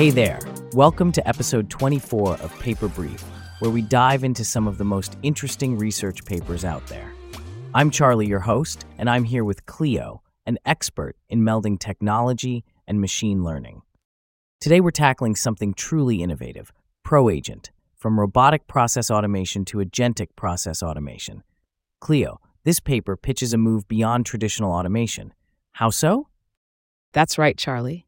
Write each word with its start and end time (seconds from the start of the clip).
Hey 0.00 0.08
there. 0.08 0.40
Welcome 0.72 1.12
to 1.12 1.28
episode 1.28 1.68
24 1.68 2.36
of 2.36 2.58
Paper 2.58 2.88
Brief, 2.88 3.20
where 3.58 3.70
we 3.70 3.82
dive 3.82 4.24
into 4.24 4.46
some 4.46 4.66
of 4.66 4.78
the 4.78 4.84
most 4.84 5.18
interesting 5.22 5.76
research 5.76 6.24
papers 6.24 6.64
out 6.64 6.86
there. 6.86 7.12
I'm 7.74 7.90
Charlie, 7.90 8.26
your 8.26 8.40
host, 8.40 8.86
and 8.96 9.10
I'm 9.10 9.24
here 9.24 9.44
with 9.44 9.66
Cleo, 9.66 10.22
an 10.46 10.56
expert 10.64 11.16
in 11.28 11.42
melding 11.42 11.78
technology 11.78 12.64
and 12.88 12.98
machine 12.98 13.44
learning. 13.44 13.82
Today 14.58 14.80
we're 14.80 14.90
tackling 14.90 15.36
something 15.36 15.74
truly 15.74 16.22
innovative 16.22 16.72
ProAgent, 17.06 17.68
from 17.94 18.18
robotic 18.18 18.66
process 18.66 19.10
automation 19.10 19.66
to 19.66 19.84
agentic 19.84 20.28
process 20.34 20.82
automation. 20.82 21.42
Cleo, 22.00 22.40
this 22.64 22.80
paper 22.80 23.18
pitches 23.18 23.52
a 23.52 23.58
move 23.58 23.86
beyond 23.86 24.24
traditional 24.24 24.72
automation. 24.72 25.34
How 25.72 25.90
so? 25.90 26.28
That's 27.12 27.36
right, 27.36 27.58
Charlie. 27.58 28.06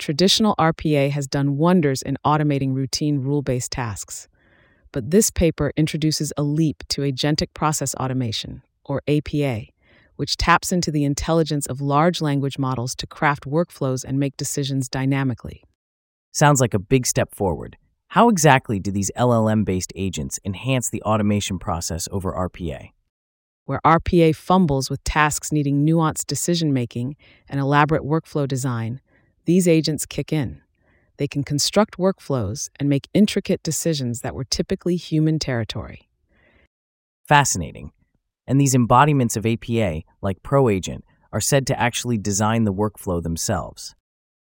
Traditional 0.00 0.54
RPA 0.58 1.10
has 1.10 1.26
done 1.26 1.58
wonders 1.58 2.00
in 2.00 2.16
automating 2.24 2.72
routine 2.72 3.18
rule 3.18 3.42
based 3.42 3.70
tasks. 3.70 4.28
But 4.92 5.10
this 5.10 5.30
paper 5.30 5.72
introduces 5.76 6.32
a 6.38 6.42
leap 6.42 6.82
to 6.88 7.02
agentic 7.02 7.48
process 7.52 7.94
automation, 7.96 8.62
or 8.86 9.02
APA, 9.06 9.66
which 10.16 10.38
taps 10.38 10.72
into 10.72 10.90
the 10.90 11.04
intelligence 11.04 11.66
of 11.66 11.82
large 11.82 12.22
language 12.22 12.58
models 12.58 12.94
to 12.94 13.06
craft 13.06 13.44
workflows 13.44 14.02
and 14.02 14.18
make 14.18 14.38
decisions 14.38 14.88
dynamically. 14.88 15.64
Sounds 16.32 16.62
like 16.62 16.72
a 16.72 16.78
big 16.78 17.06
step 17.06 17.34
forward. 17.34 17.76
How 18.08 18.30
exactly 18.30 18.80
do 18.80 18.90
these 18.90 19.10
LLM 19.18 19.66
based 19.66 19.92
agents 19.94 20.40
enhance 20.46 20.88
the 20.88 21.02
automation 21.02 21.58
process 21.58 22.08
over 22.10 22.32
RPA? 22.32 22.92
Where 23.66 23.80
RPA 23.84 24.34
fumbles 24.34 24.88
with 24.88 25.04
tasks 25.04 25.52
needing 25.52 25.84
nuanced 25.84 26.24
decision 26.26 26.72
making 26.72 27.16
and 27.50 27.60
elaborate 27.60 28.02
workflow 28.02 28.48
design, 28.48 29.02
these 29.44 29.66
agents 29.66 30.06
kick 30.06 30.32
in. 30.32 30.62
They 31.16 31.28
can 31.28 31.44
construct 31.44 31.98
workflows 31.98 32.70
and 32.78 32.88
make 32.88 33.08
intricate 33.12 33.62
decisions 33.62 34.22
that 34.22 34.34
were 34.34 34.44
typically 34.44 34.96
human 34.96 35.38
territory. 35.38 36.08
Fascinating. 37.28 37.92
And 38.46 38.60
these 38.60 38.74
embodiments 38.74 39.36
of 39.36 39.46
APA, 39.46 40.02
like 40.22 40.42
ProAgent, 40.42 41.02
are 41.32 41.40
said 41.40 41.66
to 41.68 41.78
actually 41.78 42.18
design 42.18 42.64
the 42.64 42.72
workflow 42.72 43.22
themselves. 43.22 43.94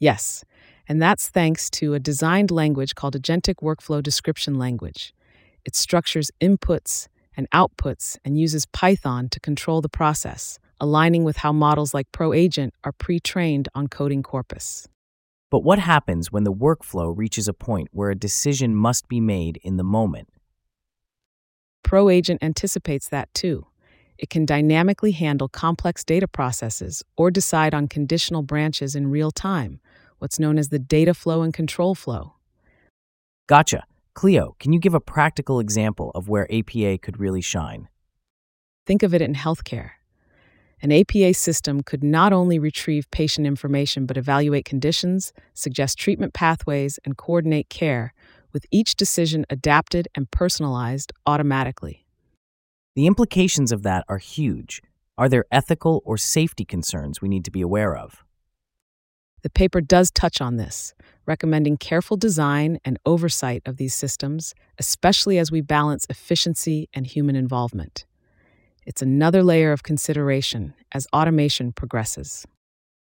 Yes, 0.00 0.44
and 0.88 1.00
that's 1.00 1.28
thanks 1.28 1.70
to 1.70 1.94
a 1.94 2.00
designed 2.00 2.50
language 2.50 2.94
called 2.94 3.14
Agentic 3.14 3.56
Workflow 3.62 4.02
Description 4.02 4.58
Language. 4.58 5.14
It 5.64 5.76
structures 5.76 6.30
inputs 6.40 7.08
and 7.36 7.48
outputs 7.50 8.18
and 8.24 8.38
uses 8.38 8.66
Python 8.66 9.28
to 9.30 9.40
control 9.40 9.80
the 9.80 9.88
process, 9.88 10.58
aligning 10.84 11.24
with 11.24 11.38
how 11.38 11.50
models 11.50 11.94
like 11.94 12.12
ProAgent 12.12 12.72
are 12.84 12.92
pre 12.92 13.18
trained 13.18 13.70
on 13.74 13.88
coding 13.88 14.22
corpus. 14.22 14.86
But 15.50 15.64
what 15.64 15.78
happens 15.78 16.30
when 16.30 16.44
the 16.44 16.52
workflow 16.52 17.16
reaches 17.16 17.48
a 17.48 17.54
point 17.54 17.88
where 17.90 18.10
a 18.10 18.14
decision 18.14 18.74
must 18.74 19.08
be 19.08 19.18
made 19.18 19.58
in 19.62 19.78
the 19.78 19.82
moment? 19.82 20.28
ProAgent 21.86 22.42
anticipates 22.42 23.08
that 23.08 23.32
too. 23.32 23.66
It 24.18 24.28
can 24.28 24.44
dynamically 24.44 25.12
handle 25.12 25.48
complex 25.48 26.04
data 26.04 26.28
processes 26.28 27.02
or 27.16 27.30
decide 27.30 27.72
on 27.72 27.88
conditional 27.88 28.42
branches 28.42 28.94
in 28.94 29.10
real 29.10 29.30
time, 29.30 29.80
what's 30.18 30.38
known 30.38 30.58
as 30.58 30.68
the 30.68 30.78
data 30.78 31.14
flow 31.14 31.40
and 31.40 31.54
control 31.54 31.94
flow. 31.94 32.34
Gotcha. 33.46 33.84
Cleo, 34.12 34.54
can 34.60 34.72
you 34.74 34.78
give 34.78 34.94
a 34.94 35.00
practical 35.00 35.60
example 35.60 36.12
of 36.14 36.28
where 36.28 36.46
APA 36.52 36.98
could 36.98 37.18
really 37.18 37.40
shine? 37.40 37.88
Think 38.86 39.02
of 39.02 39.14
it 39.14 39.22
in 39.22 39.34
healthcare. 39.34 39.92
An 40.84 40.92
APA 40.92 41.32
system 41.32 41.82
could 41.82 42.04
not 42.04 42.34
only 42.34 42.58
retrieve 42.58 43.10
patient 43.10 43.46
information 43.46 44.04
but 44.04 44.18
evaluate 44.18 44.66
conditions, 44.66 45.32
suggest 45.54 45.96
treatment 45.96 46.34
pathways, 46.34 46.98
and 47.06 47.16
coordinate 47.16 47.70
care, 47.70 48.12
with 48.52 48.66
each 48.70 48.94
decision 48.94 49.46
adapted 49.48 50.08
and 50.14 50.30
personalized 50.30 51.10
automatically. 51.24 52.04
The 52.96 53.06
implications 53.06 53.72
of 53.72 53.82
that 53.84 54.04
are 54.10 54.18
huge. 54.18 54.82
Are 55.16 55.26
there 55.26 55.46
ethical 55.50 56.02
or 56.04 56.18
safety 56.18 56.66
concerns 56.66 57.22
we 57.22 57.30
need 57.30 57.46
to 57.46 57.50
be 57.50 57.62
aware 57.62 57.96
of? 57.96 58.22
The 59.40 59.48
paper 59.48 59.80
does 59.80 60.10
touch 60.10 60.42
on 60.42 60.58
this, 60.58 60.92
recommending 61.24 61.78
careful 61.78 62.18
design 62.18 62.78
and 62.84 62.98
oversight 63.06 63.62
of 63.64 63.78
these 63.78 63.94
systems, 63.94 64.54
especially 64.78 65.38
as 65.38 65.50
we 65.50 65.62
balance 65.62 66.04
efficiency 66.10 66.90
and 66.92 67.06
human 67.06 67.36
involvement. 67.36 68.04
It's 68.86 69.02
another 69.02 69.42
layer 69.42 69.72
of 69.72 69.82
consideration 69.82 70.74
as 70.92 71.06
automation 71.12 71.72
progresses. 71.72 72.46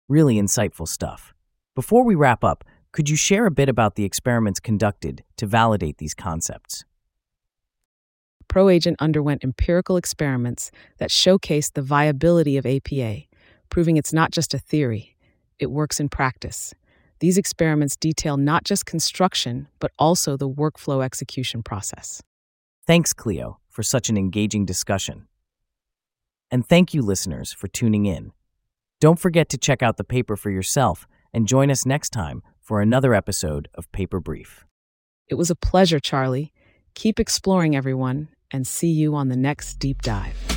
Really 0.09 0.37
insightful 0.37 0.87
stuff. 0.87 1.33
Before 1.75 2.05
we 2.05 2.15
wrap 2.15 2.45
up, 2.45 2.65
could 2.93 3.09
you 3.09 3.17
share 3.17 3.47
a 3.47 3.51
bit 3.51 3.69
about 3.69 3.95
the 3.95 4.05
experiments 4.05 4.61
conducted 4.61 5.25
to 5.37 5.47
validate 5.47 5.99
these 5.99 6.15
concepts? 6.15 6.85
ProAgent 8.49 8.97
underwent 8.99 9.45
empirical 9.45 9.97
experiments 9.97 10.71
that 10.99 11.11
showcased 11.11 11.75
the 11.75 11.83
viability 11.83 12.57
of 12.57 12.67
APA, 12.67 13.23
proving 13.71 13.97
it's 13.97 14.13
not 14.13 14.33
just 14.33 14.53
a 14.53 14.59
theory, 14.59 15.17
it 15.59 15.71
works 15.71 16.01
in 16.01 16.09
practice. 16.09 16.75
These 17.21 17.39
experiments 17.39 17.97
detail 17.97 18.37
not 18.37 18.65
just 18.65 18.87
construction, 18.87 19.69
but 19.79 19.93
also 19.99 20.37
the 20.37 20.49
workflow 20.49 21.05
execution 21.05 21.63
process. 21.63 22.23
Thanks, 22.87 23.13
Cleo, 23.13 23.61
for 23.69 23.85
such 23.85 24.09
an 24.09 24.17
engaging 24.17 24.67
discussion. 24.67 25.29
And 26.51 26.67
thank 26.67 26.93
you, 26.95 27.03
listeners, 27.03 27.53
for 27.53 27.69
tuning 27.69 28.07
in. 28.07 28.33
Don't 29.01 29.19
forget 29.19 29.49
to 29.51 29.59
check 29.59 29.83
out 29.83 29.97
the 29.97 30.05
paper 30.05 30.37
for 30.37 30.51
yourself 30.51 31.07
and 31.33 31.47
join 31.47 31.71
us 31.71 31.87
next 31.87 32.11
time 32.11 32.43
for 32.61 32.81
another 32.81 33.15
episode 33.15 33.69
of 33.75 33.91
Paper 33.93 34.21
Brief. 34.21 34.67
It 35.29 35.37
was 35.37 35.51
a 35.51 35.57
pleasure, 35.57 36.01
Charlie. 36.01 36.53
Keep 36.95 37.21
exploring, 37.21 37.77
everyone, 37.77 38.29
and 38.51 38.67
see 38.67 38.91
you 38.91 39.15
on 39.15 39.29
the 39.29 39.37
next 39.37 39.79
deep 39.79 40.03
dive. 40.03 40.50